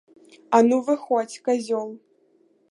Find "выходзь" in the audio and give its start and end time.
0.87-1.37